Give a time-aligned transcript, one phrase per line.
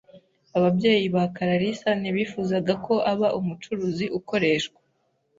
[0.57, 4.77] Ababyeyi ba karasira ntibifuzaga ko aba umucuruzi ukoreshwa.